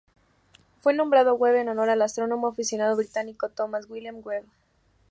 Fue 0.79 0.95
nombrado 0.95 1.35
Webb 1.35 1.57
en 1.57 1.69
honor 1.69 1.91
al 1.91 2.01
astrónomo 2.01 2.47
aficionado 2.47 2.97
británico 2.97 3.49
Thomas 3.49 3.85
William 3.87 4.15
Webb. 4.23 4.45